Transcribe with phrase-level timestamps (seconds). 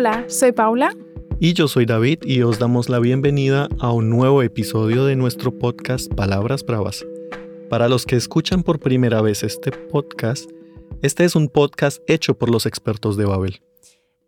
[0.00, 0.96] Hola, soy Paula.
[1.40, 5.58] Y yo soy David y os damos la bienvenida a un nuevo episodio de nuestro
[5.58, 7.04] podcast Palabras Bravas.
[7.68, 10.50] Para los que escuchan por primera vez este podcast,
[11.02, 13.60] este es un podcast hecho por los expertos de Babel.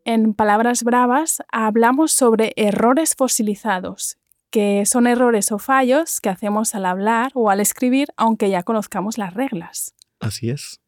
[0.05, 4.19] En Palabras Bravas hablamos sobre errores fosilizados,
[4.51, 9.17] que son errores o fallos que hacemos al hablar o al escribir aunque ya conozcamos
[9.17, 9.95] las reglas.
[10.21, 10.82] Así es.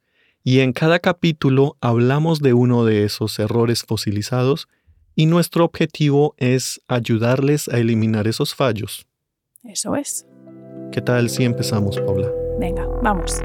[0.47, 4.69] Y en cada capítulo hablamos de uno de esos errores fosilizados
[5.15, 9.07] y nuestro objetivo es ayudarles a eliminar esos fallos.
[9.62, 10.27] Eso es.
[10.93, 12.30] ¿Qué tal si empezamos, Paula?
[12.61, 13.41] Venga, vamos.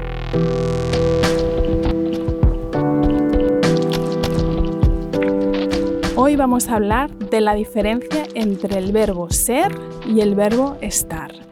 [6.16, 9.72] Hoy vamos a hablar de la diferencia entre el verbo ser
[10.06, 11.49] y el verbo estar.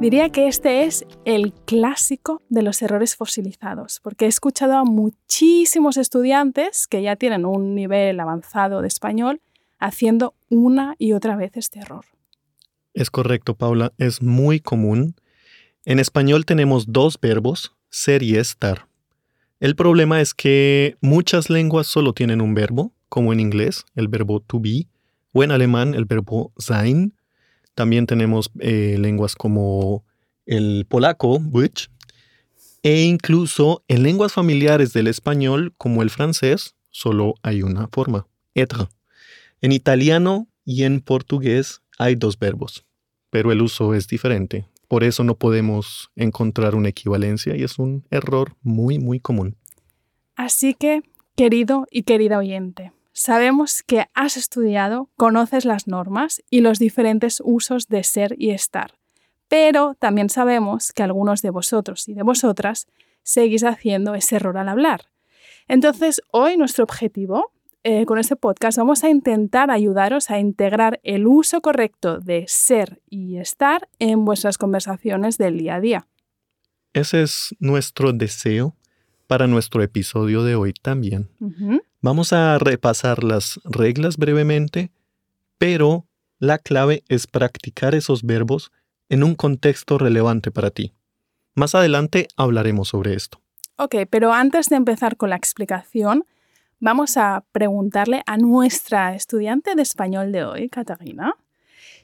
[0.00, 5.98] Diría que este es el clásico de los errores fosilizados, porque he escuchado a muchísimos
[5.98, 9.42] estudiantes que ya tienen un nivel avanzado de español
[9.78, 12.06] haciendo una y otra vez este error.
[12.94, 15.16] Es correcto, Paula, es muy común.
[15.84, 18.86] En español tenemos dos verbos, ser y estar.
[19.60, 24.40] El problema es que muchas lenguas solo tienen un verbo, como en inglés, el verbo
[24.40, 24.86] to be,
[25.32, 27.12] o en alemán, el verbo sein.
[27.74, 30.04] También tenemos eh, lenguas como
[30.46, 31.88] el polaco, which,
[32.82, 38.88] e incluso en lenguas familiares del español, como el francés, solo hay una forma, être.
[39.60, 42.86] En italiano y en portugués hay dos verbos,
[43.28, 44.66] pero el uso es diferente.
[44.88, 49.56] Por eso no podemos encontrar una equivalencia y es un error muy, muy común.
[50.34, 51.02] Así que,
[51.36, 57.88] querido y querida oyente, sabemos que has estudiado, conoces las normas y los diferentes usos
[57.88, 58.94] de ser y estar,
[59.48, 62.86] pero también sabemos que algunos de vosotros y de vosotras
[63.22, 65.06] seguís haciendo ese error al hablar.
[65.68, 67.52] Entonces, hoy nuestro objetivo
[67.82, 73.00] eh, con este podcast vamos a intentar ayudaros a integrar el uso correcto de ser
[73.08, 76.06] y estar en vuestras conversaciones del día a día.
[76.92, 78.76] Ese es nuestro deseo
[79.26, 81.30] para nuestro episodio de hoy también.
[82.02, 84.90] Vamos a repasar las reglas brevemente,
[85.58, 86.06] pero
[86.38, 88.72] la clave es practicar esos verbos
[89.10, 90.94] en un contexto relevante para ti.
[91.54, 93.42] Más adelante hablaremos sobre esto.
[93.76, 96.24] Ok, pero antes de empezar con la explicación,
[96.78, 101.34] vamos a preguntarle a nuestra estudiante de español de hoy, Catarina,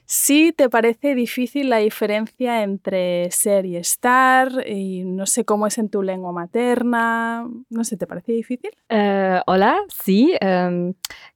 [0.09, 5.77] si te parece difícil la diferencia entre ser y estar, y no sé cómo es
[5.77, 8.71] en tu lengua materna, no sé, ¿te parece difícil?
[8.87, 10.93] Eh, hola, sí, em,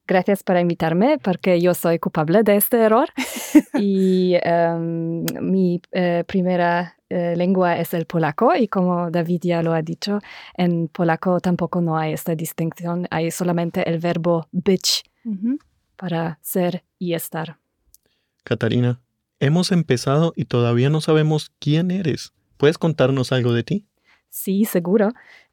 [0.07, 3.09] gracias por invitarme porque yo soy culpable de este error
[3.73, 9.73] y em, mi eh, primera eh, lengua es el polaco y como David ya lo
[9.73, 10.19] ha dicho,
[10.55, 15.03] en polaco tampoco no hay esta distinción, hay solamente el verbo być
[15.97, 17.60] para ser y estar.
[18.44, 19.02] Catarina,
[19.40, 22.34] hemos empezado y todavía no sabemos quién eres.
[22.57, 23.85] ¿Puedes contarnos algo de ti?
[24.29, 25.09] Sí, seguro.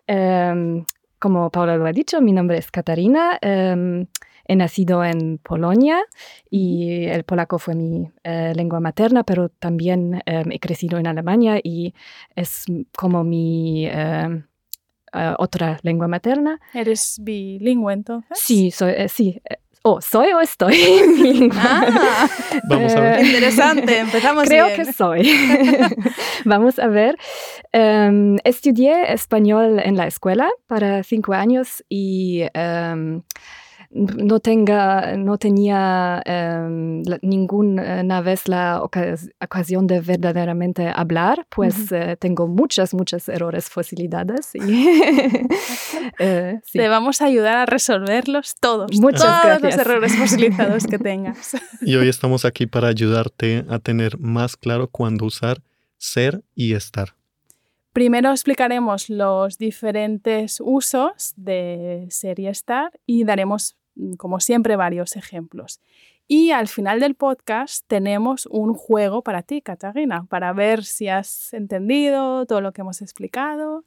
[0.06, 0.84] Em,
[1.18, 3.38] como Paula lo ha dicho, mi nombre es Catarina.
[3.40, 4.06] Em,
[4.50, 6.02] He nacido en Polonia
[6.50, 11.60] y el polaco fue mi eh, lengua materna, pero también em, he crecido en Alemania
[11.62, 11.92] y
[12.34, 12.64] es
[12.96, 14.42] como mi eh,
[15.36, 16.58] otra lengua materna.
[16.72, 18.38] ¿Eres bilingüe entonces?
[18.40, 19.38] Sí, soy, eh, sí.
[19.82, 21.50] Oh, ¿soy o estoy?
[21.54, 22.28] ah,
[22.68, 23.24] Vamos a ver.
[23.24, 24.76] Interesante, empezamos Creo bien.
[24.76, 25.30] que soy.
[26.44, 27.16] Vamos a ver.
[27.72, 32.42] Em, estudié español en la escuela para cinco años y
[33.90, 42.12] no, tenga, no tenía um, ninguna vez la ocasión de verdaderamente hablar, pues uh -huh.
[42.12, 44.54] uh, tengo muchas, muchas errores, facilidades.
[44.54, 44.60] Y
[46.64, 46.78] sí.
[46.78, 49.76] Te vamos a ayudar a resolverlos todos, Muchas todos gracias.
[49.76, 51.56] los errores fosilizados que tengas.
[51.80, 55.62] Y hoy estamos aquí para ayudarte a tener más claro cuándo usar
[55.98, 57.14] ser y estar.
[57.92, 63.76] Primero explicaremos los diferentes usos de ser y estar y daremos,
[64.16, 65.80] como siempre, varios ejemplos.
[66.26, 71.54] Y al final del podcast tenemos un juego para ti, Catarina, para ver si has
[71.54, 73.84] entendido todo lo que hemos explicado.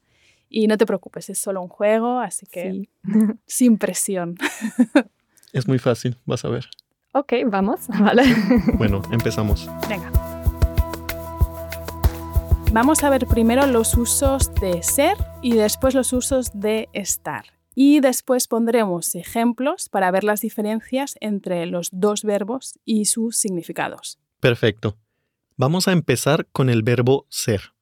[0.48, 2.88] Y no te preocupes, es solo un juego, así que Sí.
[3.46, 4.36] sin presión.
[5.52, 6.66] Es muy fácil, vas a ver.
[7.12, 7.86] Ok, vamos.
[8.00, 8.22] Vale.
[8.78, 9.68] Bueno, empezamos.
[9.86, 10.10] Venga.
[12.72, 17.44] Vamos a ver primero los usos de ser y después los usos de estar.
[17.74, 24.18] Y después pondremos ejemplos para ver las diferencias entre los dos verbos y sus significados.
[24.40, 24.96] Perfecto.
[25.56, 27.72] Vamos a empezar con el verbo ser.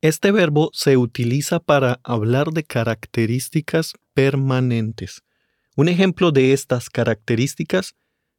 [0.00, 5.22] Este verbo se utiliza para hablar de características permanentes.
[5.76, 7.94] Un ejemplo de estas características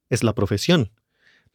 [0.10, 0.92] es la profesión.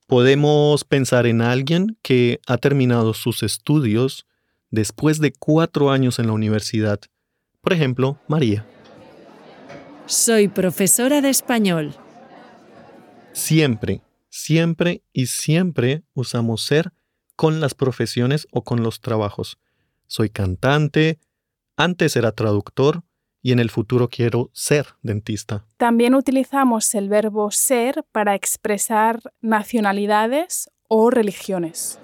[0.07, 4.27] Podemos pensar en alguien que ha terminado sus estudios
[4.71, 7.01] después de cuatro años en la universidad.
[7.61, 8.67] Por ejemplo, María.
[10.11, 11.95] Soy profesora de español.
[13.31, 16.93] Siempre, siempre y siempre usamos ser
[17.37, 19.61] con las profesiones o con los trabajos.
[20.09, 21.21] Soy cantante,
[21.77, 23.05] antes era traductor
[23.41, 25.65] y en el futuro quiero ser dentista.
[25.77, 32.01] También utilizamos el verbo ser para expresar nacionalidades o religiones.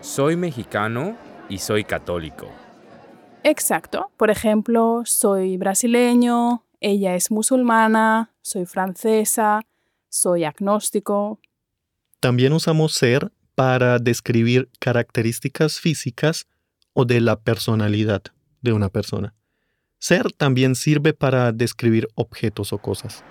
[0.00, 1.18] Soy mexicano
[1.50, 2.48] y soy católico.
[3.42, 4.10] Exacto.
[4.16, 9.60] Por ejemplo, soy brasileño, ella es musulmana, soy francesa,
[10.08, 11.40] soy agnóstico.
[12.20, 16.46] También usamos ser para describir características físicas
[16.92, 18.22] o de la personalidad
[18.62, 19.34] de una persona.
[19.98, 23.22] Ser también sirve para describir objetos o cosas.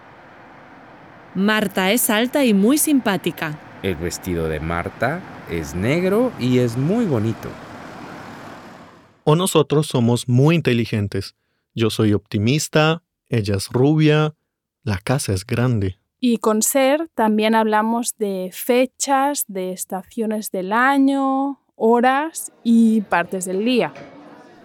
[1.36, 3.60] Marta es alta y muy simpática.
[3.81, 7.50] El vestido de Marta es negro y es muy bonito.
[9.24, 11.36] O nosotros somos muy inteligentes.
[11.75, 14.36] Yo soy optimista, ella es rubia,
[14.84, 16.00] la casa es grande.
[16.20, 23.64] Y con ser también hablamos de fechas, de estaciones del año, horas y partes del
[23.64, 23.94] día.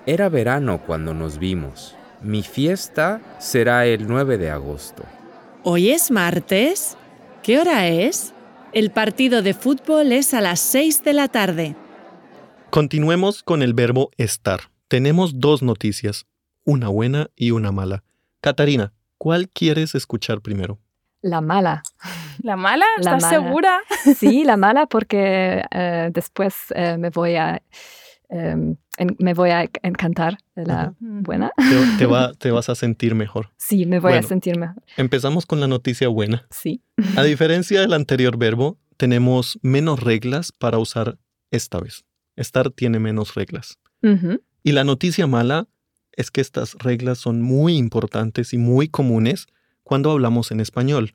[0.06, 1.94] Era verano cuando nos vimos.
[2.22, 5.04] Mi fiesta será el 9 de agosto.
[5.62, 6.96] ¿Hoy es martes?
[7.42, 8.34] ¿Qué hora es?
[8.72, 11.76] El partido de fútbol es a las 6 de la tarde.
[12.70, 14.72] Continuemos con el verbo estar.
[14.88, 16.26] Tenemos dos noticias,
[16.64, 18.02] una buena y una mala.
[18.48, 20.78] Catarina, ¿cuál quieres escuchar primero?
[21.22, 21.82] La mala.
[22.42, 22.84] ¿La mala?
[22.98, 23.34] La ¿Estás mala.
[23.46, 23.80] segura?
[24.18, 27.62] Sí, la mala porque eh, después eh, me voy a
[28.28, 31.52] em, en- me voy a encantar de la buena.
[31.56, 33.50] Te, te va- te vas a sentir mejor.
[33.56, 34.26] Sí, me voy Bueno.
[34.26, 34.82] a sentir mejor.
[34.98, 36.46] Empezamos con la noticia buena.
[36.50, 36.82] Sí.
[37.16, 41.16] A diferencia del anterior verbo, tenemos menos reglas para usar
[41.50, 42.04] esta vez.
[42.36, 43.78] Estar tiene menos reglas.
[44.62, 45.66] Y la noticia mala
[46.16, 49.46] es que estas reglas son muy importantes y muy comunes
[49.82, 51.14] cuando hablamos en español.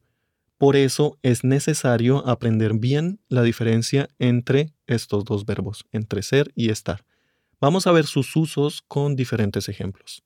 [0.57, 6.69] Por eso es necesario aprender bien la diferencia entre estos dos verbos, entre ser y
[6.69, 7.05] estar.
[7.61, 10.23] Vamos a ver sus usos con diferentes ejemplos.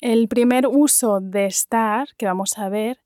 [0.00, 3.00] El primer uso de estar que vamos a ver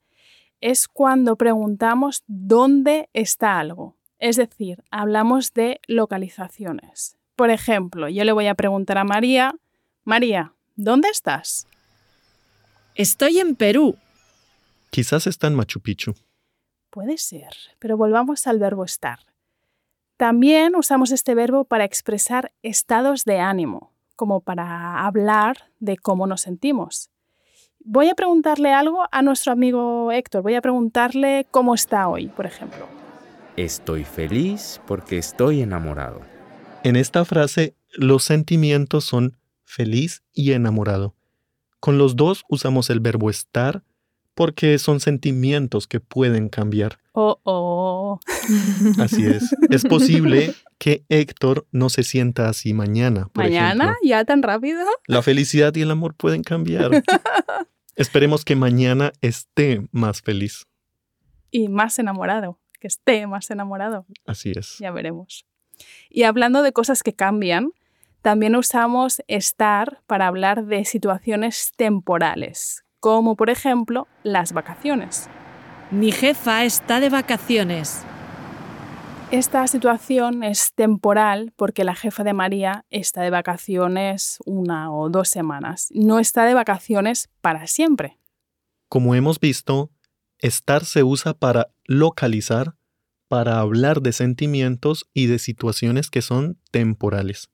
[0.61, 3.97] es cuando preguntamos dónde está algo.
[4.19, 7.17] Es decir, hablamos de localizaciones.
[7.37, 9.55] Por ejemplo, yo le voy a preguntar a María,
[10.03, 11.67] María, ¿dónde estás?
[12.95, 13.97] Estoy en Perú.
[14.91, 16.15] Quizás está en Machu Picchu.
[16.91, 19.19] Puede ser, pero volvamos al verbo estar.
[20.17, 26.43] También usamos este verbo para expresar estados de ánimo, como para hablar de cómo nos
[26.43, 27.11] sentimos.
[27.81, 30.43] Voy a preguntarle algo a nuestro amigo Héctor.
[30.43, 32.87] Voy a preguntarle cómo está hoy, por ejemplo.
[33.57, 36.21] Estoy feliz porque estoy enamorado.
[36.85, 39.37] En esta frase, los sentimientos son
[39.69, 41.15] feliz y enamorado.
[41.81, 43.85] Con los dos usamos el verbo estar
[44.35, 46.99] porque son sentimientos que pueden cambiar.
[47.13, 48.21] Oh, oh.
[48.99, 49.55] Así es.
[49.69, 53.29] Es posible que Héctor no se sienta así mañana.
[53.33, 53.85] por ¿Mañana?
[53.85, 54.09] ejemplo.
[54.09, 54.85] ¿Ya tan rápido?
[55.09, 57.03] La felicidad y el amor pueden cambiar.
[57.97, 60.67] Esperemos que mañana esté más feliz.
[61.51, 64.07] Y más enamorado, que esté más enamorado.
[64.25, 64.77] Así es.
[64.79, 65.47] Ya veremos.
[66.09, 67.73] Y hablando de cosas que cambian,
[68.23, 75.29] también usamos estar para hablar de situaciones temporales, como por ejemplo las vacaciones.
[75.91, 78.05] Mi jefa está de vacaciones.
[79.31, 85.29] Esta situación es temporal porque la jefa de María está de vacaciones una o dos
[85.29, 85.89] semanas.
[85.93, 88.19] No está de vacaciones para siempre.
[88.89, 89.91] Como hemos visto,
[90.39, 92.75] estar se usa para localizar,
[93.29, 97.51] para hablar de sentimientos y de situaciones que son temporales.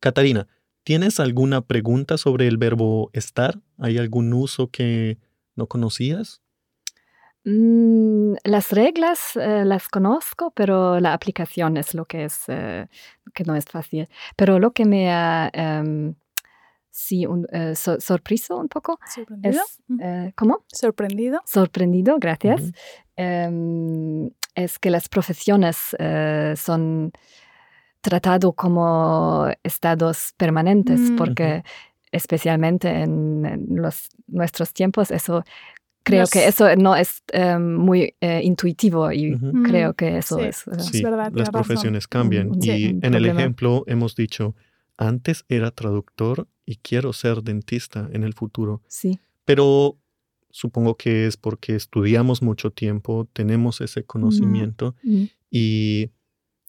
[0.00, 0.46] Catarina,
[0.84, 3.60] ¿tienes alguna pregunta sobre el verbo estar?
[3.78, 5.18] ¿Hay algún uso que
[5.56, 6.40] no conocías?
[7.44, 12.86] Mm, las reglas eh, las conozco, pero la aplicación es lo que es eh,
[13.34, 14.08] que no es fácil.
[14.36, 16.14] Pero lo que me ha em,
[16.90, 19.62] sí, un, eh, so- sorpreso un poco ¿Sorprendido?
[19.62, 20.64] es eh, ¿cómo?
[20.72, 21.40] ¿Sorprendido?
[21.44, 22.72] Sorprendido, gracias.
[23.16, 27.12] Em, es que las profesiones eh, son
[28.00, 31.16] tratado como estados permanentes, Mm.
[31.16, 31.62] porque
[32.12, 35.44] especialmente en, en los, nuestros tiempos eso
[36.04, 39.46] creo Nos- que eso no es em, muy eh, intuitivo y Ujú.
[39.58, 40.44] Mm, creo que eso sí.
[40.44, 41.52] es eh, Sí, verdad, las razón.
[41.52, 42.50] profesiones cambian.
[42.62, 43.40] Y en el problema.
[43.40, 44.54] ejemplo hemos dicho,
[44.96, 48.80] antes era traductor y quiero ser dentista en el futuro.
[48.86, 49.18] sí.
[49.44, 49.96] Pero
[50.50, 54.94] supongo que es porque estudiamos mucho tiempo, tenemos ese conocimiento
[55.50, 56.10] y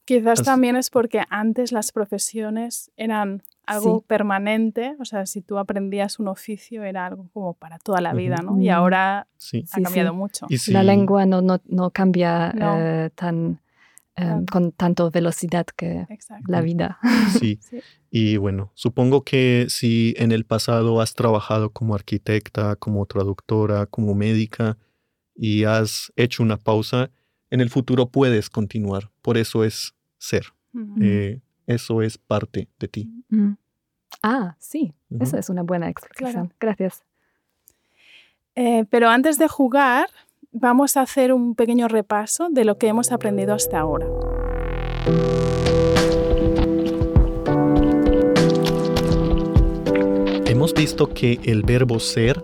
[0.09, 4.05] Quizás también es porque antes las profesiones eran algo Sí.
[4.07, 8.37] permanente, o sea, si tú aprendías un oficio era algo como para toda la vida.
[8.43, 8.59] ¿no?
[8.59, 8.71] Y Mm.
[8.71, 9.63] ahora sí.
[9.71, 10.15] ha Sí, cambiado sí.
[10.17, 10.45] mucho.
[10.49, 12.77] Y si- La lengua no, no, no cambia No.
[12.79, 13.61] eh, tan,
[14.15, 16.45] eh, con tanto velocidad que Exacto.
[16.51, 16.97] la vida.
[17.39, 17.59] Sí.
[17.61, 17.79] Sí.
[18.11, 24.15] Y bueno, supongo que si en el pasado has trabajado como arquitecta, como traductora, como
[24.15, 24.77] médica
[25.35, 27.11] y has hecho una pausa,
[27.51, 29.11] en el futuro puedes continuar.
[29.21, 30.53] Por eso es ser.
[31.01, 33.09] Eh, eso es parte de ti.
[33.29, 33.53] Mm.
[34.21, 36.53] Ah, sí, eso es una buena explicación.
[36.59, 37.03] Gracias.
[38.55, 40.07] Eh, pero antes de jugar,
[40.51, 44.07] vamos a hacer un pequeño repaso de lo que hemos aprendido hasta ahora.
[50.45, 52.43] Hemos visto que el verbo ser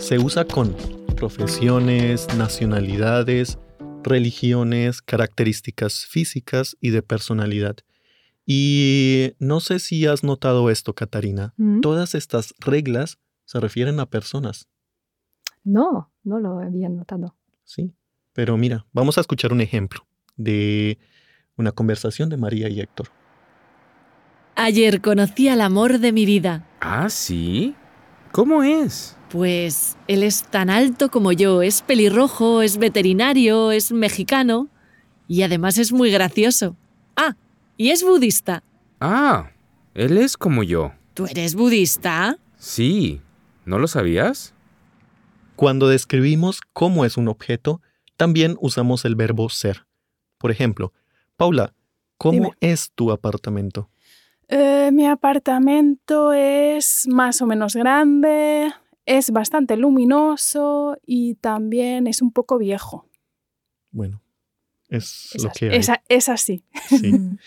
[0.00, 0.76] se usa con
[1.16, 3.58] profesiones, nacionalidades,
[4.04, 7.76] religiones, características físicas y de personalidad.
[8.46, 11.54] Y no sé si has notado esto, Catarina.
[11.56, 11.80] Mm.
[11.80, 14.68] Todas estas reglas se refieren a personas,
[15.64, 17.34] No, no lo había notado.
[17.64, 17.94] ¿sí?
[18.32, 20.06] Pero mira, vamos a escuchar un ejemplo
[20.36, 20.98] de
[21.56, 23.08] una conversación de María y Héctor.
[24.56, 26.66] Ayer conocí al amor de mi vida.
[26.80, 27.74] ¿Ah, sí?
[28.34, 29.16] ¿Cómo es?
[29.30, 34.66] Pues él es tan alto como yo, es pelirrojo, es veterinario, es mexicano
[35.28, 36.74] y además es muy gracioso.
[37.14, 37.36] Ah,
[37.76, 38.64] y es budista.
[39.00, 39.52] Ah,
[39.94, 40.94] él es como yo.
[41.14, 42.36] ¿Tú eres budista?
[42.56, 43.20] Sí,
[43.66, 44.52] ¿no lo sabías?
[45.54, 47.80] Cuando describimos cómo es un objeto,
[48.16, 49.86] también usamos el verbo ser.
[50.38, 50.92] Por ejemplo,
[51.36, 51.72] Paula,
[52.18, 52.50] ¿cómo Dime.
[52.58, 53.88] es tu apartamento?
[54.48, 58.72] Eh, mi apartamento es más o menos grande,
[59.06, 63.06] es bastante luminoso y también es un poco viejo.
[63.90, 64.22] Bueno,
[64.88, 65.76] es, Es, lo que hay.
[65.76, 66.64] es es así.
[66.88, 67.12] sí.
[67.18, 67.38] Mm.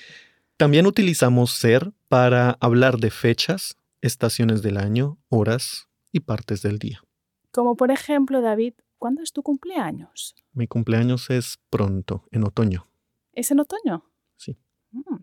[0.58, 7.04] También utilizamos ser para hablar de fechas, estaciones del año, horas y partes del día.
[7.52, 10.36] Como por ejemplo, David, ¿cuándo es tu cumpleaños?
[10.54, 12.88] Mi cumpleaños es pronto, en otoño,
[13.34, 14.04] ¿Es en otoño?
[14.36, 14.58] Sí.
[14.90, 15.18] Mm,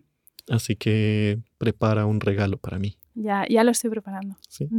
[0.49, 2.97] así que prepara un regalo para mí.
[3.13, 4.37] ya, ya lo estoy preparando.
[4.47, 4.69] Sí.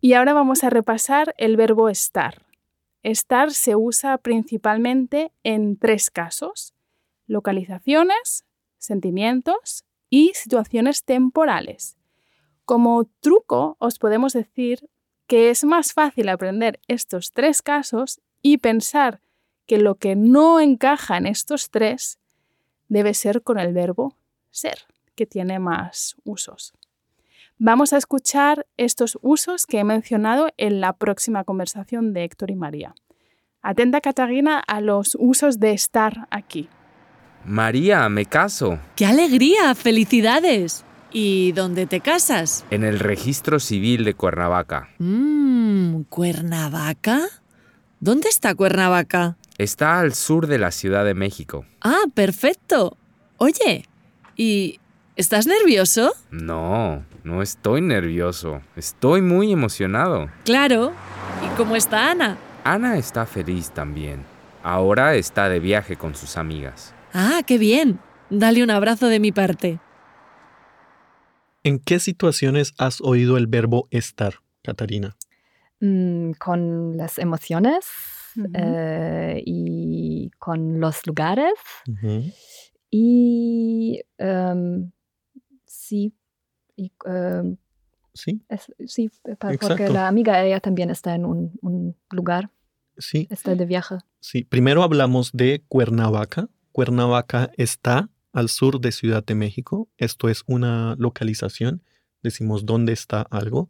[0.00, 2.42] Y ahora vamos a repasar el verbo estar.
[3.02, 6.74] Estar se usa principalmente en tres casos.
[7.26, 8.44] Localizaciones,
[8.78, 11.96] sentimientos y situaciones temporales.
[12.64, 14.88] Como truco os podemos decir
[15.26, 19.20] que es más fácil aprender estos tres casos y pensar
[19.66, 22.18] que lo que no encaja en estos tres
[22.88, 24.14] debe ser con el verbo
[24.50, 24.78] ser,
[25.14, 26.72] que tiene más usos.
[27.58, 32.54] Vamos a escuchar estos usos que he mencionado en la próxima conversación de Héctor y
[32.54, 32.94] María.
[33.62, 36.68] Atenta, Catarina, a los usos de estar aquí.
[37.44, 38.78] María, me caso.
[38.94, 39.74] ¡Qué alegría!
[39.74, 40.84] ¡Felicidades!
[41.12, 42.66] ¿Y dónde te casas?
[42.70, 44.90] En el registro civil de Cuernavaca.
[44.98, 47.22] Mmm, ¿Cuernavaca?
[48.00, 49.38] ¿Dónde está Cuernavaca?
[49.58, 51.64] Está al sur de la Ciudad de México.
[51.80, 52.98] Ah, perfecto.
[53.38, 53.86] Oye,
[54.36, 54.80] ¿y
[55.16, 56.12] estás nervioso?
[56.30, 58.60] No, no estoy nervioso.
[58.76, 60.28] Estoy muy emocionado.
[60.44, 60.92] Claro.
[61.42, 62.36] ¿Y cómo está Ana?
[62.64, 64.24] Ana está feliz también.
[64.62, 66.92] Ahora está de viaje con sus amigas.
[67.14, 67.98] Ah, qué bien.
[68.28, 69.78] Dale un abrazo de mi parte.
[71.62, 75.16] ¿En qué situaciones has oído el verbo estar, Catarina?
[75.80, 77.86] Mm, con las emociones
[78.54, 81.52] Eh, y con los lugares
[82.90, 84.90] y em,
[85.64, 86.12] sí,
[86.76, 87.56] y, em,
[88.14, 92.48] Sí, es- sí, pa- porque la amiga ella también está en un, un lugar,
[92.96, 93.96] sí, está de viaje.
[94.20, 94.44] sí.
[94.44, 96.48] Primero hablamos de Cuernavaca.
[96.72, 99.88] Cuernavaca está al sur de Ciudad de México.
[99.98, 101.82] Esto es una localización.
[102.22, 103.68] Decimos dónde está algo.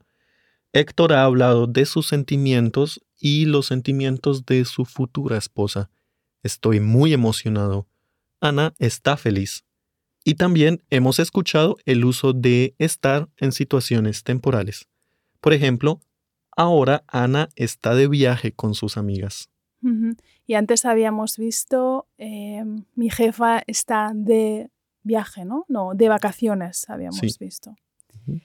[0.73, 5.90] Héctor ha hablado de sus sentimientos y los sentimientos de su futura esposa.
[6.42, 7.87] Estoy muy emocionado.
[8.40, 9.64] Ana está feliz.
[10.25, 14.88] Y también hemos escuchado el uso de estar en situaciones temporales.
[15.40, 16.00] Por ejemplo,
[16.56, 19.50] ahora Ana está de viaje con sus amigas.
[20.46, 22.64] Y antes habíamos visto, eh,
[22.96, 24.68] mi jefa está de
[25.04, 25.64] viaje, ¿no?
[25.68, 27.37] No, de vacaciones habíamos Sí.
[27.38, 27.76] visto.
[28.26, 28.40] Ujú.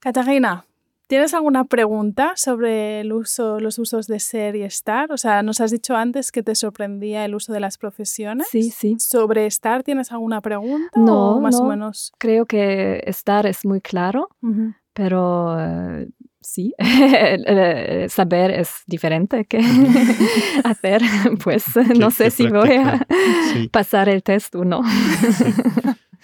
[0.00, 0.66] Catarina,
[1.06, 5.12] ¿tienes alguna pregunta sobre el uso, los usos de ser y estar?
[5.12, 8.46] O sea, nos has dicho antes que te sorprendía el uso de las profesiones.
[8.50, 8.96] Sí, sí.
[8.98, 10.88] ¿Sobre estar tienes alguna pregunta?
[10.96, 11.70] No, o más o no.
[11.70, 12.12] menos.
[12.18, 14.28] Creo que estar es muy claro,
[14.92, 16.08] pero eh,
[16.40, 19.58] sí, Eh, saber es diferente que
[20.64, 21.02] hacer.
[21.42, 21.64] Pues
[21.98, 23.06] no sé si voy a.
[23.52, 23.68] Sí.
[23.68, 24.82] pasar el test o no.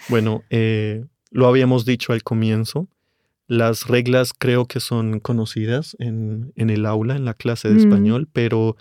[0.09, 2.87] Bueno, eh, lo habíamos dicho al comienzo.
[3.53, 7.77] Las reglas creo que son conocidas en, en el aula, en la clase de Mm.
[7.79, 8.77] español, pero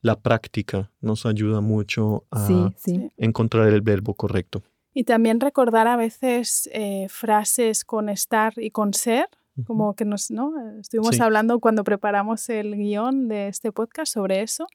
[0.00, 3.10] la práctica nos ayuda mucho a Sí, sí.
[3.16, 4.62] encontrar el verbo correcto.
[4.94, 9.26] Y también recordar a veces eh, frases con estar y con ser,
[9.66, 10.52] como que nos, ¿no?
[10.78, 11.20] Estuvimos Sí.
[11.22, 14.68] hablando cuando preparamos el guion de este podcast sobre eso,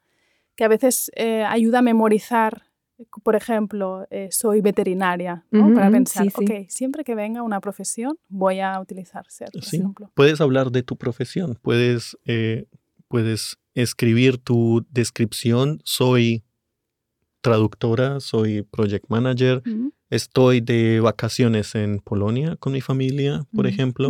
[0.58, 2.64] que a veces eh, ayuda a memorizar,
[3.24, 6.44] por ejemplo, eh, soy veterinaria, para pensar, sí, sí.
[6.46, 9.78] ok, siempre que venga una profesión voy a utilizar ser, por Sí.
[9.78, 10.12] ejemplo.
[10.16, 12.66] Puedes hablar de tu profesión, puedes, eh,
[13.08, 15.80] puedes escribir tu descripción.
[15.84, 16.44] Soy
[17.42, 19.62] traductora, soy project manager,
[20.10, 24.10] estoy de vacaciones en Polonia con mi familia, por ejemplo,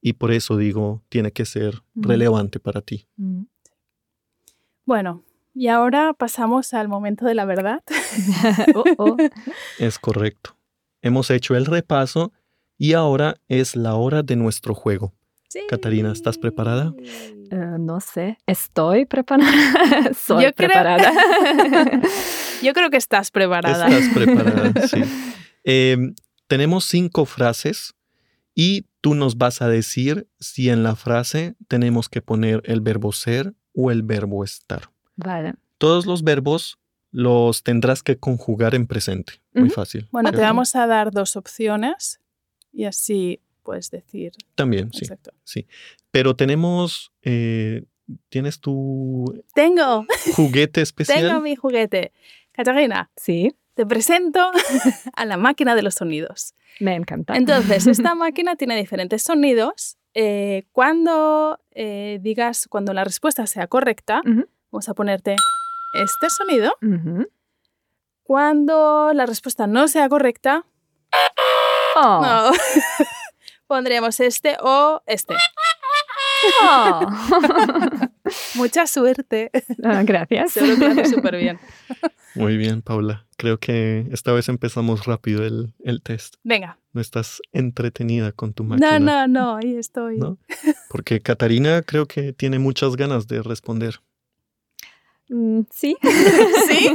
[0.00, 3.08] y por eso digo, tiene que ser relevante para ti.
[4.86, 5.24] Bueno,
[5.54, 7.82] y ahora pasamos al momento de la verdad.
[8.74, 9.16] Oh, oh.
[9.78, 10.56] Es correcto.
[11.02, 12.32] Hemos hecho el repaso
[12.78, 15.14] y ahora es la hora de nuestro juego.
[15.68, 16.92] Catarina, ¿estás preparada?
[17.50, 19.52] Eh, no sé, estoy preparada.
[20.18, 21.12] Soy Yo creo- preparada.
[22.62, 23.86] Yo creo que estás preparada.
[23.88, 25.02] Estás preparada, sí.
[25.62, 25.96] Eh,
[26.48, 27.94] tenemos cinco frases
[28.54, 33.12] y tú nos vas a decir si en la frase tenemos que poner el verbo
[33.12, 34.90] ser o el verbo estar.
[35.16, 35.54] Vale.
[35.78, 36.78] Todos los verbos
[37.10, 39.34] los tendrás que conjugar en presente.
[39.52, 40.08] Muy fácil.
[40.10, 42.20] Bueno, te vamos a dar dos opciones
[42.72, 44.32] y así puedes decir.
[44.54, 45.00] También, sí.
[45.04, 45.32] Exacto.
[46.10, 47.12] Pero tenemos...
[47.22, 47.84] eh,
[48.28, 50.04] ¿Tienes tu Tengo,
[50.36, 51.22] juguete especial?
[51.26, 52.12] tengo mi juguete.
[52.52, 54.50] Catarina, Sí, te presento
[55.14, 56.52] a la máquina de los sonidos.
[56.80, 57.34] me encanta.
[57.36, 59.96] Entonces, esta máquina tiene diferentes sonidos.
[60.12, 64.20] Eh, cuando eh, digas, cuando la respuesta sea correcta.
[64.74, 65.36] Vamos a ponerte
[65.92, 66.76] este sonido.
[68.24, 70.66] Cuando la respuesta no sea correcta,
[71.96, 72.50] Oh, no,
[73.68, 75.36] pondríamos este o este.
[76.60, 77.06] oh.
[78.56, 79.52] Mucha suerte.
[79.84, 80.56] Ah, Gracias.
[80.56, 81.60] Lo súper bien.
[82.34, 83.28] Muy bien, Paula.
[83.36, 86.34] Creo que esta vez empezamos rápido el, el test.
[86.42, 86.80] Venga.
[86.92, 88.98] No estás entretenida con tu máquina.
[88.98, 90.18] No, no, no, ahí estoy.
[90.18, 90.36] ¿no?
[90.90, 94.00] Porque Catarina creo que tiene muchas ganas de responder.
[95.34, 95.96] Mm, Sí.
[96.68, 96.90] ¿Sí?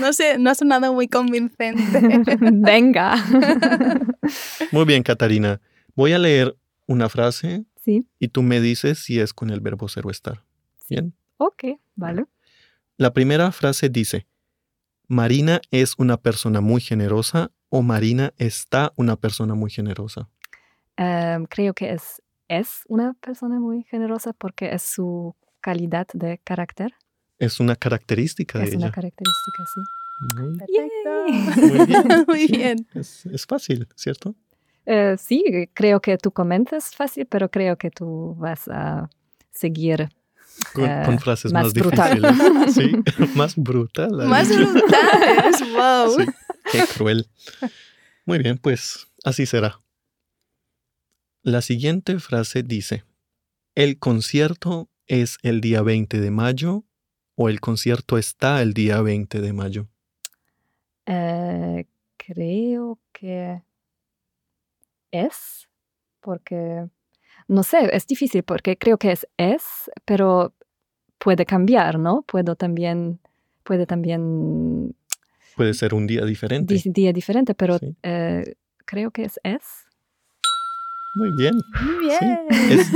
[0.00, 2.00] No sé, no ha sonado muy convincente.
[2.40, 3.16] Venga.
[4.70, 5.60] Muy bien, Catarina.
[5.96, 8.06] Voy a leer una frase Sí.
[8.18, 10.44] y tú me dices si es con el verbo ser o estar.
[10.88, 11.14] Bien.
[11.38, 11.64] Ok,
[11.96, 12.26] vale.
[12.96, 14.26] La primera frase dice,
[15.08, 20.28] Marina es una persona muy generosa o Marina está una persona muy generosa.
[20.96, 26.92] Em, creo que es, es una persona muy generosa porque es su calidad de carácter.
[27.38, 29.80] Es una característica de Es una característica, sí.
[30.36, 31.66] Muy, Perfecto.
[31.66, 32.24] muy bien.
[32.28, 32.86] Muy Sí, bien.
[32.94, 34.34] Es, es fácil, ¿cierto?
[34.84, 35.42] Eh, sí,
[35.72, 39.08] creo que tu comenta es fácil, pero creo que tú vas a
[39.50, 40.10] seguir.
[40.74, 42.32] Con, Eh, con frases más más, difíciles.
[42.74, 42.92] Sí,
[43.34, 44.10] más brutal.
[44.26, 45.60] Más brutales.
[45.72, 46.16] Wow.
[46.18, 46.26] Sí,
[46.72, 47.26] qué cruel.
[48.26, 49.78] Muy bien, pues así será.
[51.42, 53.04] La siguiente frase dice,
[53.74, 56.84] ¿el concierto es el día 20 de mayo
[57.34, 59.88] o el concierto está el día 20 de mayo?
[61.06, 63.62] Eh, creo que
[65.10, 65.68] es,
[66.20, 66.86] porque
[67.48, 70.54] no sé, es difícil porque creo que es es, pero
[71.18, 72.22] puede cambiar, ¿no?
[72.22, 73.18] Puedo también,
[73.64, 74.94] puede también
[75.56, 76.74] Puede ser un día diferente.
[76.74, 77.96] di- día diferente, pero Sí.
[78.02, 78.54] eh,
[78.86, 79.62] creo que es es.
[81.14, 81.54] Muy bien.
[81.84, 82.38] Muy bien.
[82.70, 82.90] Es,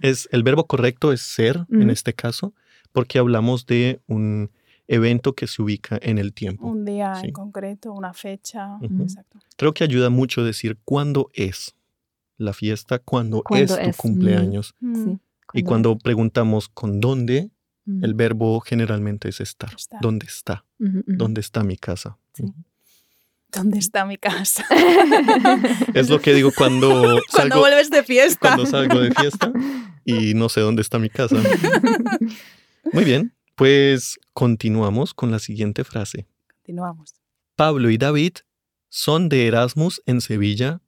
[0.00, 2.52] es- el verbo correcto es ser en este caso,
[2.92, 4.50] porque hablamos de un
[4.88, 6.66] evento que se ubica en el tiempo.
[6.66, 7.26] Un día Sí.
[7.28, 8.76] en concreto, una fecha.
[8.82, 9.38] Exacto.
[9.56, 11.76] Creo que ayuda mucho decir cuándo es
[12.38, 14.74] la fiesta, cuándo, Cuándo es tu es, cumpleaños.
[14.80, 15.18] Mm, Sí.
[15.52, 17.50] Y cuando preguntamos con dónde,
[17.86, 18.04] Mm.
[18.04, 19.70] el verbo generalmente es estar.
[20.00, 20.64] ¿Dónde está?
[20.78, 22.18] ¿Dónde está mi casa?
[22.34, 22.44] Sí.
[23.52, 24.64] ¿Dónde está mi casa?
[25.94, 28.38] Es lo que digo cuando Cuando salgo, vuelves de fiesta.
[28.40, 29.52] cuando salgo de fiesta
[30.04, 31.36] y no sé dónde está mi casa.
[32.92, 36.26] Muy bien, pues continuamos con la siguiente frase.
[36.58, 37.14] Continuamos.
[37.56, 38.34] Pablo y David
[38.88, 40.80] son de Erasmus en Sevilla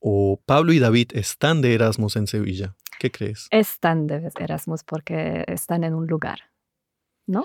[0.00, 2.74] o Pablo y David están de Erasmus en Sevilla.
[2.98, 3.46] ¿Qué crees?
[3.50, 6.40] Están de Erasmus porque están en un lugar,
[7.26, 7.44] ¿no?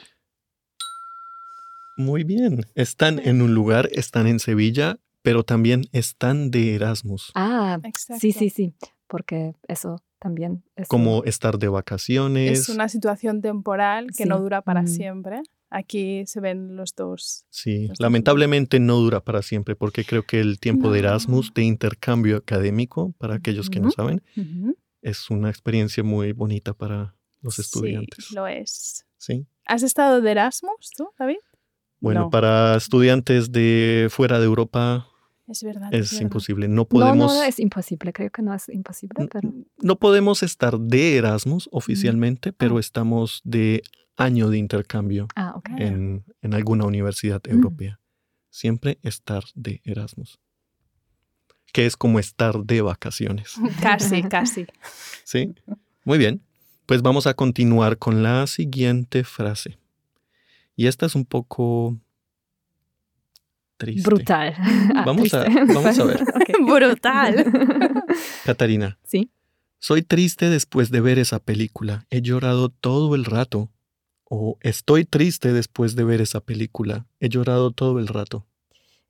[1.95, 7.31] Muy bien, están en un lugar, están en Sevilla, pero también están de Erasmus.
[7.35, 8.19] Ah, Exacto.
[8.19, 8.73] sí, sí, sí,
[9.07, 10.63] porque eso también.
[10.75, 12.59] es como estar de vacaciones.
[12.61, 14.29] Es una situación temporal que Sí.
[14.29, 14.87] no dura para Mm.
[14.87, 15.41] siempre.
[15.69, 17.45] Aquí se ven los dos.
[17.49, 20.99] Sí, Los dos lamentablemente no dura para siempre porque creo que el tiempo de.
[20.99, 24.21] Erasmus, de intercambio académico, para aquellos que no saben,
[25.01, 28.31] es una experiencia muy bonita para los Sí, estudiantes.
[28.31, 29.05] lo es.
[29.17, 29.45] Sí.
[29.65, 31.37] ¿Has estado de Erasmus tú, David?
[32.03, 32.29] Bueno, No.
[32.29, 35.07] para estudiantes de fuera de Europa
[35.47, 35.87] Es verdad.
[35.93, 36.21] es verdad.
[36.23, 36.67] imposible.
[36.67, 39.53] No No, podemos, no, es imposible, creo que no es imposible, pero...
[39.81, 42.79] no podemos estar de Erasmus oficialmente, pero Ah.
[42.81, 43.81] estamos de
[44.17, 45.53] año de intercambio Ah.
[45.63, 45.75] Ah.
[45.79, 47.51] en, en alguna universidad Mm.
[47.55, 47.99] europea.
[48.49, 50.39] Siempre estar de Erasmus.
[51.71, 53.55] Que es como estar de vacaciones.
[53.81, 54.65] Casi, casi.
[55.23, 55.55] ¿Sí?
[56.03, 56.41] Muy bien.
[56.85, 59.77] Pues vamos a continuar con la siguiente frase.
[60.75, 61.97] Y esta es un poco
[63.77, 64.09] triste.
[64.09, 64.53] Brutal.
[64.95, 66.23] Ah, Vamos a- vamos a ver.
[66.65, 67.45] Brutal.
[68.45, 69.31] Catarina, Sí.
[69.79, 72.05] soy triste después de ver esa película.
[72.09, 73.69] He llorado todo el rato.
[74.25, 77.05] O estoy triste después de ver esa película.
[77.19, 78.47] He llorado todo el rato.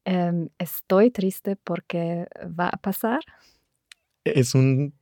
[0.06, 2.28] Em, estoy triste porque
[2.60, 3.21] va a pasar,
[4.26, 4.93] Es un.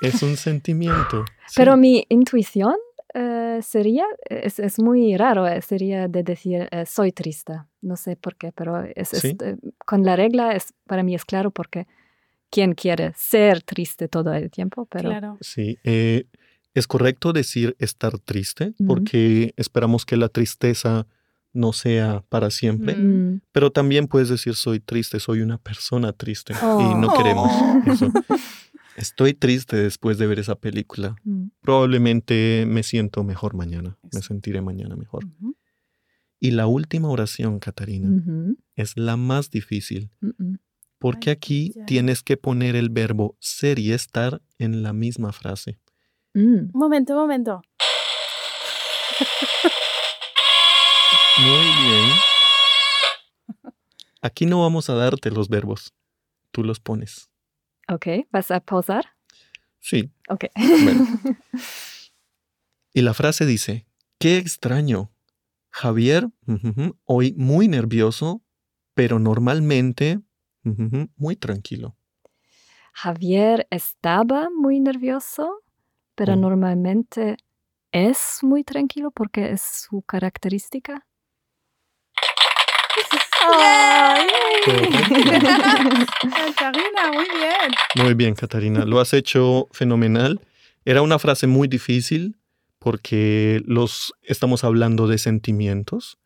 [0.00, 1.24] Es un sentimiento.
[1.46, 1.54] sí.
[1.56, 2.74] pero mi intuición
[3.14, 7.54] eh, sería, es, es muy raro, eh, sería de decir eh, soy triste.
[7.80, 9.36] No sé por qué, pero es, es, Sí.
[9.42, 11.86] eh, con la regla es, para mí es claro porque
[12.50, 15.38] quién quiere ser triste todo el tiempo, pero Claro.
[15.40, 16.24] Sí, eh,
[16.74, 21.06] es correcto decir estar triste porque esperamos que la tristeza
[21.54, 23.40] no sea para siempre, Mm.
[23.52, 27.14] Pero también puedes decir soy triste, soy una persona triste y no Oh.
[27.16, 27.50] queremos
[27.86, 28.06] eso.
[28.96, 31.16] Estoy triste después de ver esa película.
[31.24, 31.46] mm.
[31.60, 35.24] Probablemente me siento mejor mañana, me sentiré mañana mejor.
[36.40, 38.10] Y la última oración, Catarina,
[38.74, 40.58] es la más difícil mm, mm.
[40.98, 41.84] porque Ay, aquí ya.
[41.86, 45.78] tienes que poner el verbo ser y estar en la misma frase.
[46.34, 46.40] Mm.
[46.40, 47.62] Un momento, un momento.
[51.38, 52.10] Muy bien.
[54.20, 55.92] Aquí no vamos a darte los verbos.
[56.52, 57.28] Tú los pones.
[57.92, 59.04] Ok, ¿vas a pausar?
[59.80, 60.10] Sí.
[60.28, 60.44] Ok.
[60.84, 61.06] Bueno.
[62.94, 63.86] Y la frase dice,
[64.18, 65.10] qué extraño.
[65.70, 66.28] Javier,
[67.06, 68.42] hoy muy nervioso,
[68.92, 70.20] pero normalmente
[71.16, 71.96] muy tranquilo.
[72.92, 75.62] Javier estaba muy nervioso,
[76.14, 76.36] pero Oh.
[76.36, 77.38] normalmente
[77.92, 81.06] es muy tranquilo porque es su característica.
[86.20, 88.04] Catarina, muy bien.
[88.04, 88.84] Muy bien, Catarina.
[88.84, 90.40] Lo has hecho fenomenal.
[90.84, 92.36] Era una frase muy difícil
[92.78, 96.18] porque los estamos hablando de sentimientos,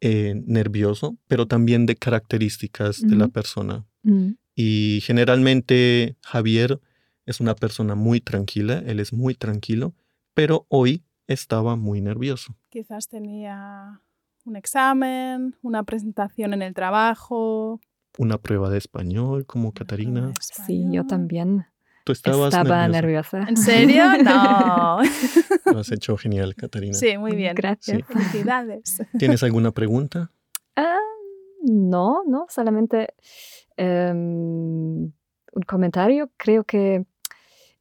[0.00, 3.84] eh, nervioso, pero también de características de la persona.
[4.02, 6.80] Mm, Y generalmente Javier
[7.26, 9.94] es una persona muy tranquila, él es muy tranquilo,
[10.34, 12.56] pero hoy estaba muy nervioso.
[12.70, 14.00] Quizás tenía
[14.44, 17.80] un examen, una presentación en el trabajo.
[18.18, 20.32] Una prueba de español, como Catarina.
[20.40, 21.66] Sí, yo también
[22.04, 23.38] Tú estabas estaba nerviosa.
[23.38, 23.50] nerviosa.
[23.50, 24.02] ¿En serio?
[24.24, 24.98] No.
[25.72, 26.94] Lo has hecho genial, Catarina.
[26.94, 27.54] Sí, muy bien.
[27.54, 27.98] Gracias.
[27.98, 28.02] Sí.
[28.02, 29.02] Felicidades.
[29.18, 30.30] ¿Tienes alguna pregunta?
[30.76, 30.98] Ah,
[31.62, 33.14] no, no, solamente
[33.76, 34.16] em,
[35.04, 36.30] un comentario.
[36.36, 37.04] Creo que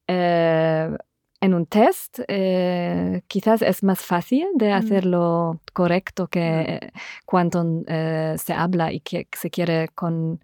[0.07, 0.97] eh,
[1.41, 4.73] en un test eh, quizás es más fácil de Mm.
[4.73, 6.91] hacerlo correcto que
[7.25, 10.39] cuando eh, se habla y que se quiere con,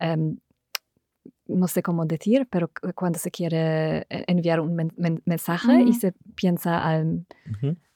[0.00, 0.38] em,
[1.46, 5.82] no sé cómo decir, pero cu- cuando se quiere eh, enviar un men- men- mensaje
[5.82, 5.94] y Mm.
[5.94, 7.26] se piensa al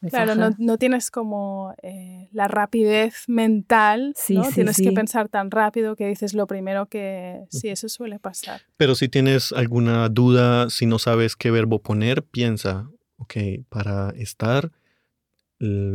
[0.00, 0.10] mensaje.
[0.10, 4.44] Claro, no, no tienes como eh, la rapidez mental, Sí, ¿no?
[4.44, 7.44] sí, tienes que pensar tan rápido que dices lo primero que...
[7.50, 8.60] Sí, eso suele pasar.
[8.76, 13.34] Pero si tienes alguna duda, si no sabes qué verbo poner, piensa, ok,
[13.68, 14.70] para estar,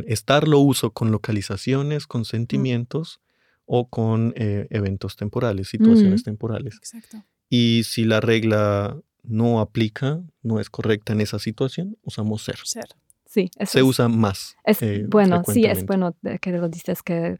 [0.07, 3.21] estar lo uso con localizaciones, con sentimientos
[3.65, 6.75] o con eh, eventos temporales, situaciones temporales.
[6.77, 7.23] Exacto.
[7.53, 12.55] Y si la regla no aplica, no es correcta en esa situación, usamos ser.
[12.63, 12.85] Ser.
[13.25, 14.55] Sí, eso Se es- usa más.
[14.63, 17.37] Es eh, bueno, sí, es bueno eh, que lo dices que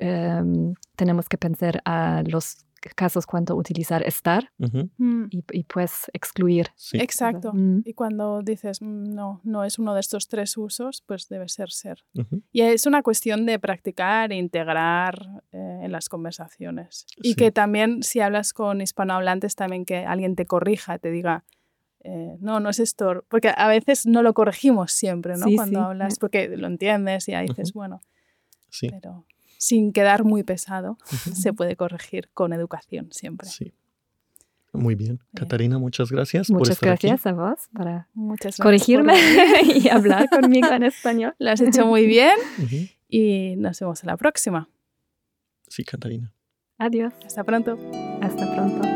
[0.00, 2.58] em, tenemos que pensar a los
[2.94, 4.52] casos cuando utilizar estar
[4.98, 6.68] Mm, y, y pues excluir.
[6.76, 6.98] sí.
[6.98, 7.52] Exacto.
[7.52, 11.48] Mm, Y cuando dices, "Mm, no, no es uno de estos tres usos, pues debe
[11.48, 12.04] ser ser.
[12.52, 17.06] Y es una cuestión de practicar e integrar eh, en las conversaciones.
[17.22, 21.44] Y que también si hablas con hispanohablantes, también que alguien te corrija, te diga,
[22.00, 23.24] eh, no, no es esto.
[23.28, 25.46] Porque a veces no lo corregimos siempre, ¿no?
[25.46, 25.84] Sí, Cuando sí.
[25.84, 28.00] hablas, porque lo entiendes y ahí dices, bueno,
[28.68, 29.24] Sí, pero
[29.58, 30.98] sin quedar muy pesado,
[31.34, 33.48] se puede corregir con educación siempre.
[33.48, 33.72] sí.
[34.72, 35.20] Muy bien.
[35.34, 37.06] Catarina, muchas gracias por Muchas estar aquí.
[37.06, 39.14] gracias a vos para Muchas por corregirme
[39.74, 41.34] y hablar conmigo en español.
[41.38, 42.36] Lo has hecho muy bien
[43.08, 44.68] y nos vemos en la próxima.
[45.68, 46.30] Sí, Catarina.
[46.76, 47.14] Adiós.
[47.24, 47.78] Hasta pronto.
[48.20, 48.95] Hasta pronto.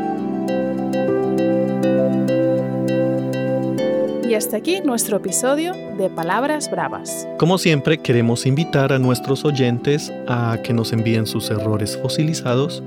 [4.31, 7.27] Y hasta aquí nuestro episodio de Palabras Bravas.
[7.37, 12.81] Como siempre, queremos invitar a nuestros oyentes a que nos envíen sus errores fosilizados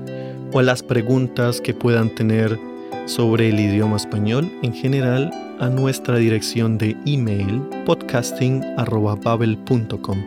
[0.53, 2.57] o las preguntas que puedan tener
[3.05, 5.29] sobre el idioma español en general
[5.59, 10.25] a nuestra dirección de email podcasting.babel.com.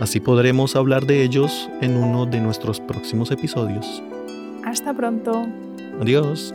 [0.00, 4.02] Así podremos hablar de ellos en uno de nuestros próximos episodios.
[4.66, 5.46] Hasta pronto.
[5.98, 6.52] Adiós.